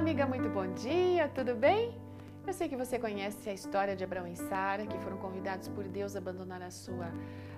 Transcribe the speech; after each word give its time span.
amiga, 0.00 0.24
muito 0.24 0.48
bom 0.48 0.66
dia, 0.72 1.28
tudo 1.28 1.54
bem? 1.54 1.94
Eu 2.46 2.54
sei 2.54 2.70
que 2.70 2.74
você 2.74 2.98
conhece 2.98 3.50
a 3.50 3.52
história 3.52 3.94
de 3.94 4.02
Abraão 4.02 4.26
e 4.26 4.34
Sara, 4.34 4.86
que 4.86 4.98
foram 5.00 5.18
convidados 5.18 5.68
por 5.68 5.84
Deus 5.84 6.16
a 6.16 6.18
abandonar 6.18 6.62
a 6.62 6.70
sua, 6.70 7.12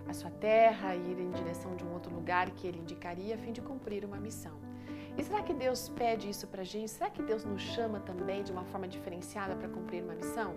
a 0.08 0.12
sua 0.12 0.29
terra 0.29 0.96
e 0.96 1.12
ir 1.12 1.20
em 1.20 1.30
direção 1.30 1.76
de 1.76 1.84
um 1.84 1.92
outro 1.92 2.12
lugar 2.12 2.50
que 2.50 2.66
ele 2.66 2.80
indicaria 2.80 3.36
a 3.36 3.38
fim 3.38 3.52
de 3.52 3.60
cumprir 3.60 4.04
uma 4.04 4.16
missão. 4.16 4.56
E 5.16 5.22
será 5.22 5.40
que 5.40 5.54
Deus 5.54 5.88
pede 5.90 6.28
isso 6.28 6.48
para 6.48 6.64
gente? 6.64 6.90
Será 6.90 7.08
que 7.10 7.23
Deus 7.23 7.45
nos 7.45 7.62
chama 7.62 8.00
também 8.00 8.43
de 8.43 8.50
uma 8.50 8.64
forma 8.64 8.88
diferenciada 8.88 9.54
para 9.54 9.68
cumprir 9.68 10.02
uma 10.02 10.14
missão? 10.14 10.56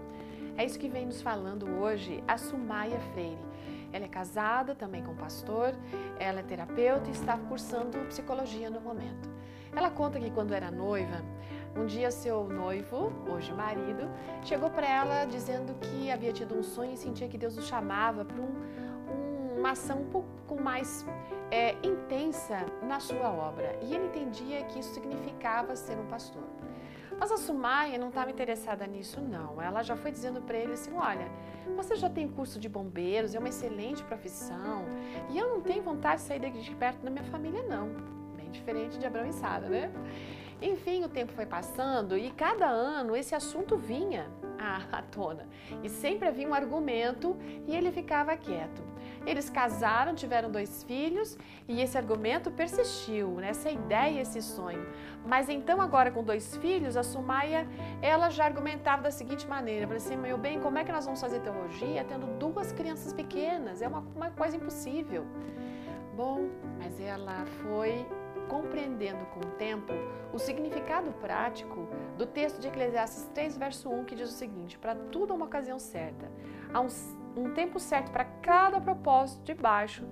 É 0.57 0.65
isso 0.65 0.79
que 0.79 0.89
vem 0.89 1.05
nos 1.05 1.21
falando 1.21 1.67
hoje 1.67 2.23
a 2.27 2.36
Sumaia 2.36 2.99
Freire. 3.13 3.45
Ela 3.93 4.05
é 4.05 4.09
casada 4.09 4.73
também 4.73 5.04
com 5.04 5.11
um 5.11 5.15
pastor, 5.15 5.75
ela 6.20 6.39
é 6.39 6.43
terapeuta 6.43 7.09
e 7.09 7.13
está 7.13 7.38
cursando 7.38 7.99
psicologia 8.07 8.71
no 8.71 8.81
momento. 8.81 9.29
Ela 9.75 9.91
conta 9.91 10.20
que 10.20 10.31
quando 10.31 10.54
era 10.54 10.71
noiva, 10.71 11.21
um 11.76 11.86
dia 11.86 12.10
seu 12.10 12.46
noivo, 12.46 13.11
hoje 13.29 13.54
marido, 13.54 14.10
chegou 14.43 14.70
para 14.70 14.88
ela 14.88 15.25
dizendo 15.25 15.74
que 15.75 16.10
havia 16.10 16.32
tido 16.32 16.57
um 16.57 16.64
sonho 16.64 16.93
e 16.93 16.97
sentia 16.97 17.28
que 17.28 17.38
Deus 17.38 17.57
o 17.57 17.61
chamava 17.61 18.24
para 18.24 18.42
um, 18.42 19.57
uma 19.57 19.71
ação 19.71 20.02
um 20.02 20.06
pouco 20.06 20.61
mais 20.61 21.06
é, 21.52 21.75
intensa 21.83 22.66
na 22.82 23.00
sua 23.00 23.30
obra. 23.30 23.78
E 23.82 23.93
ele 23.93 24.06
entendia 24.06 24.64
que 24.64 24.80
isso 24.80 24.93
significava 24.93 25.75
ser 25.75 25.97
um 25.97 26.06
pastor. 26.06 26.43
Mas 27.19 27.32
a 27.32 27.38
Sumaia 27.38 27.97
não 27.97 28.10
estava 28.10 28.30
interessada 28.30 28.86
nisso, 28.86 29.21
não. 29.21 29.61
Ela 29.61 29.83
já 29.83 29.96
foi 29.96 30.11
dizendo 30.11 30.42
para 30.42 30.57
ele 30.57 30.74
assim: 30.74 30.94
olha, 30.96 31.30
você 31.75 31.96
já 31.96 32.09
tem 32.09 32.28
curso 32.28 32.59
de 32.59 32.67
bombeiros, 32.67 33.33
é 33.36 33.39
uma 33.39 33.47
excelente 33.50 34.03
profissão, 34.03 34.83
e 35.30 35.38
eu 35.38 35.47
não 35.50 35.61
tenho 35.61 35.81
vontade 35.81 36.22
de 36.22 36.28
sair 36.28 36.39
daqui 36.39 36.59
de 36.59 36.75
perto 36.75 37.03
da 37.03 37.09
minha 37.09 37.23
família, 37.25 37.64
não 37.64 38.16
diferente 38.55 38.97
de 38.97 39.05
Abraão 39.05 39.28
e 39.28 39.33
Sara, 39.33 39.67
né? 39.69 39.92
Enfim, 40.61 41.03
o 41.03 41.09
tempo 41.09 41.33
foi 41.33 41.45
passando 41.45 42.17
e 42.17 42.31
cada 42.31 42.67
ano 42.67 43.16
esse 43.16 43.36
assunto 43.36 43.77
vinha 43.77 44.30
à, 44.58 45.02
tona. 45.02 45.47
E 45.83 45.89
sempre 45.89 46.27
havia 46.27 46.47
um 46.47 46.53
argumento 46.53 47.38
e 47.67 47.75
ele 47.75 47.91
ficava 47.91 48.35
quieto. 48.38 48.83
Eles 49.25 49.49
casaram, 49.49 50.13
tiveram 50.13 50.52
dois 50.52 50.83
filhos 50.83 51.38
e 51.67 51.81
esse 51.81 51.97
argumento 51.97 52.52
persistiu, 52.52 53.31
né? 53.31 53.49
essa 53.49 53.69
ideia, 53.69 54.21
esse 54.21 54.41
sonho. 54.41 54.88
Mas 55.25 55.49
então 55.49 55.81
agora 55.81 56.11
com 56.11 56.23
dois 56.23 56.55
filhos, 56.58 56.95
a 56.95 57.03
Sumaia, 57.03 57.67
ela 58.02 58.30
já 58.30 58.45
argumentava 58.45 59.03
da 59.03 59.11
seguinte 59.11 59.47
maneira, 59.47 59.87
falou 59.87 59.97
assim, 59.97 60.15
meu 60.15 60.37
bem, 60.37 60.59
como 60.59 60.77
é 60.77 60.83
que 60.83 60.91
nós 60.91 61.05
vamos 61.05 61.19
fazer 61.19 61.39
teologia 61.41 62.03
tendo 62.03 62.27
duas 62.37 62.71
crianças 62.71 63.11
pequenas? 63.11 63.81
É 63.81 63.87
uma, 63.87 64.03
uma 64.15 64.30
coisa 64.30 64.55
impossível. 64.55 65.25
Bom, 66.15 66.47
mas 66.77 66.99
ela 66.99 67.45
foi 67.61 68.05
compreendendo 68.47 69.25
com 69.27 69.39
o 69.39 69.51
tempo 69.51 69.93
o 70.33 70.39
significado 70.39 71.11
prático 71.13 71.88
do 72.17 72.25
texto 72.25 72.59
de 72.59 72.67
Eclesiastes 72.67 73.29
3, 73.33 73.57
verso 73.57 73.89
1, 73.89 74.05
que 74.05 74.15
diz 74.15 74.29
o 74.29 74.33
seguinte: 74.33 74.77
Para 74.77 74.95
tudo 74.95 75.33
há 75.33 75.35
uma 75.35 75.45
ocasião 75.45 75.79
certa, 75.79 76.29
há 76.73 76.81
um, 76.81 76.87
um 77.35 77.53
tempo 77.53 77.79
certo 77.79 78.11
para 78.11 78.25
cada 78.25 78.79
propósito 78.79 79.43
debaixo 79.43 80.03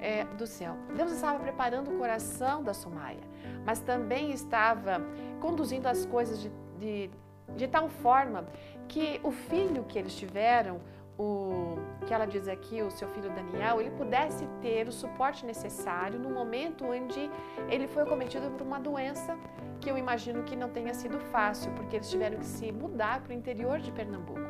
é, 0.00 0.24
do 0.24 0.46
céu. 0.46 0.76
Deus 0.96 1.12
estava 1.12 1.38
preparando 1.38 1.90
o 1.90 1.98
coração 1.98 2.62
da 2.62 2.74
Sumaia, 2.74 3.22
mas 3.64 3.80
também 3.80 4.32
estava 4.32 5.00
conduzindo 5.40 5.86
as 5.86 6.06
coisas 6.06 6.40
de, 6.40 6.50
de, 6.78 7.10
de 7.56 7.68
tal 7.68 7.88
forma 7.88 8.46
que 8.88 9.20
o 9.22 9.30
filho 9.30 9.84
que 9.84 9.98
eles 9.98 10.14
tiveram, 10.14 10.80
o 11.20 11.76
que 12.06 12.14
ela 12.14 12.24
diz 12.24 12.48
aqui, 12.48 12.82
o 12.82 12.90
seu 12.90 13.06
filho 13.08 13.30
Daniel, 13.30 13.80
ele 13.80 13.90
pudesse 13.90 14.46
ter 14.62 14.88
o 14.88 14.92
suporte 14.92 15.44
necessário 15.44 16.18
no 16.18 16.30
momento 16.30 16.86
onde 16.86 17.30
ele 17.68 17.86
foi 17.86 18.06
cometido 18.06 18.50
por 18.50 18.62
uma 18.62 18.80
doença 18.80 19.36
que 19.80 19.90
eu 19.90 19.98
imagino 19.98 20.42
que 20.44 20.56
não 20.56 20.70
tenha 20.70 20.94
sido 20.94 21.18
fácil, 21.20 21.72
porque 21.72 21.96
eles 21.96 22.10
tiveram 22.10 22.38
que 22.38 22.46
se 22.46 22.72
mudar 22.72 23.20
para 23.20 23.30
o 23.30 23.34
interior 23.34 23.78
de 23.80 23.92
Pernambuco. 23.92 24.40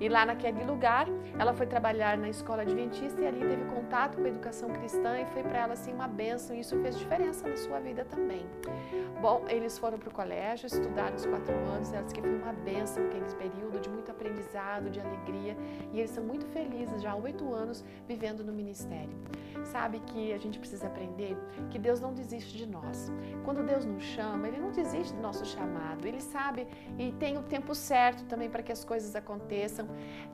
E 0.00 0.08
lá 0.08 0.24
naquele 0.24 0.64
lugar, 0.64 1.06
ela 1.38 1.52
foi 1.52 1.66
trabalhar 1.66 2.16
na 2.16 2.28
escola 2.28 2.62
adventista 2.62 3.20
e 3.20 3.26
ali 3.26 3.40
teve 3.40 3.64
contato 3.66 4.16
com 4.16 4.24
a 4.24 4.28
educação 4.28 4.70
cristã 4.70 5.20
e 5.20 5.26
foi 5.26 5.42
para 5.42 5.58
ela 5.58 5.72
assim 5.74 5.92
uma 5.92 6.08
benção 6.08 6.56
e 6.56 6.60
isso 6.60 6.80
fez 6.80 6.98
diferença 6.98 7.46
na 7.46 7.56
sua 7.56 7.78
vida 7.80 8.04
também. 8.04 8.46
Bom, 9.20 9.44
eles 9.48 9.76
foram 9.76 9.98
para 9.98 10.08
o 10.08 10.12
colégio, 10.12 10.66
estudaram 10.66 11.14
os 11.14 11.26
quatro 11.26 11.54
anos, 11.54 11.92
elas 11.92 12.12
que 12.12 12.22
foi 12.22 12.34
uma 12.34 12.52
benção 12.52 13.04
aquele 13.04 13.24
período 13.34 13.80
de 13.80 13.90
muito 13.90 14.10
aprendizado, 14.10 14.88
de 14.88 15.00
alegria 15.00 15.56
e 15.92 15.98
eles 15.98 16.10
são 16.10 16.24
muito 16.24 16.46
felizes 16.46 17.02
já 17.02 17.12
há 17.12 17.16
oito 17.16 17.52
anos 17.52 17.84
vivendo 18.08 18.42
no 18.42 18.52
ministério. 18.52 19.10
Sabe 19.64 20.00
que 20.00 20.32
a 20.32 20.38
gente 20.38 20.58
precisa 20.58 20.86
aprender 20.86 21.36
que 21.70 21.78
Deus 21.78 22.00
não 22.00 22.14
desiste 22.14 22.56
de 22.56 22.66
nós. 22.66 23.12
Quando 23.44 23.62
Deus 23.62 23.84
nos 23.84 24.02
chama, 24.02 24.48
Ele 24.48 24.58
não 24.58 24.70
desiste 24.70 25.14
do 25.14 25.20
nosso 25.20 25.44
chamado. 25.44 26.06
Ele 26.06 26.20
sabe 26.20 26.66
e 26.98 27.12
tem 27.12 27.36
o 27.36 27.42
tempo 27.42 27.74
certo 27.74 28.24
também 28.24 28.48
para 28.48 28.62
que 28.62 28.72
as 28.72 28.84
coisas 28.84 29.14
aconteçam. 29.14 29.86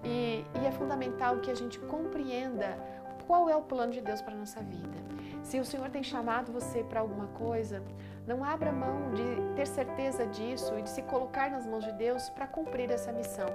E, 0.04 0.44
e 0.60 0.66
é 0.66 0.72
fundamental 0.72 1.38
que 1.38 1.50
a 1.50 1.54
gente 1.54 1.78
compreenda 1.80 2.78
qual 3.26 3.48
é 3.48 3.56
o 3.56 3.62
plano 3.62 3.92
de 3.92 4.00
Deus 4.00 4.22
para 4.22 4.34
a 4.34 4.36
nossa 4.36 4.60
vida. 4.60 4.98
Se 5.42 5.58
o 5.58 5.64
Senhor 5.64 5.90
tem 5.90 6.02
chamado 6.02 6.52
você 6.52 6.82
para 6.84 7.00
alguma 7.00 7.26
coisa, 7.28 7.82
não 8.26 8.42
abra 8.42 8.72
mão 8.72 9.12
de 9.12 9.54
ter 9.54 9.66
certeza 9.66 10.26
disso 10.26 10.76
e 10.78 10.82
de 10.82 10.90
se 10.90 11.02
colocar 11.02 11.50
nas 11.50 11.66
mãos 11.66 11.84
de 11.84 11.92
Deus 11.92 12.28
para 12.30 12.46
cumprir 12.46 12.90
essa 12.90 13.12
missão. 13.12 13.46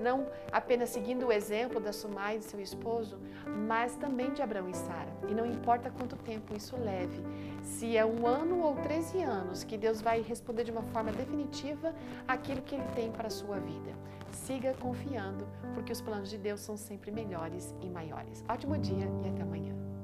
Não 0.00 0.26
apenas 0.52 0.90
seguindo 0.90 1.26
o 1.26 1.32
exemplo 1.32 1.80
da 1.80 1.92
Sumai 1.92 2.36
e 2.36 2.42
seu 2.42 2.60
esposo, 2.60 3.18
mas 3.66 3.96
também 3.96 4.32
de 4.32 4.42
Abraão 4.42 4.68
e 4.68 4.74
Sara. 4.74 5.08
E 5.28 5.34
não 5.34 5.46
importa 5.46 5.90
quanto 5.90 6.16
tempo 6.16 6.54
isso 6.54 6.76
leve, 6.76 7.22
se 7.62 7.96
é 7.96 8.04
um 8.04 8.26
ano 8.26 8.60
ou 8.62 8.76
13 8.76 9.22
anos, 9.22 9.64
que 9.64 9.76
Deus 9.78 10.00
vai 10.00 10.20
responder 10.20 10.64
de 10.64 10.70
uma 10.70 10.82
forma 10.82 11.10
definitiva 11.10 11.94
aquilo 12.26 12.62
que 12.62 12.74
Ele 12.74 12.84
tem 12.94 13.10
para 13.10 13.28
a 13.28 13.30
sua 13.30 13.58
vida. 13.58 13.92
Siga 14.30 14.74
confiando, 14.74 15.48
porque 15.74 15.90
os 15.92 16.00
planos 16.00 16.28
de 16.28 16.36
Deus 16.36 16.60
são 16.60 16.76
sempre 16.76 17.10
melhores 17.10 17.74
e 17.80 17.88
maiores. 17.88 18.44
Ótimo 18.48 18.76
dia 18.78 19.06
e 19.24 19.28
até 19.28 19.42
amanhã. 19.42 19.97